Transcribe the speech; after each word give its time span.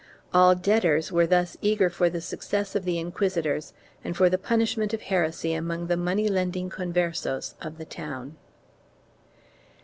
All 0.33 0.55
debtors 0.55 1.11
were 1.11 1.27
thus 1.27 1.57
eager 1.61 1.87
for 1.87 2.09
the 2.09 2.21
success 2.21 2.73
of 2.73 2.85
the 2.85 2.97
inquisitors 2.97 3.71
and 4.03 4.17
for 4.17 4.31
the 4.31 4.39
punishment 4.39 4.95
of 4.95 5.01
heresy 5.03 5.53
among 5.53 5.85
the 5.85 5.95
money 5.95 6.27
lending 6.27 6.71
Converses 6.71 7.53
of 7.61 7.77
the 7.77 7.85
town. 7.85 8.35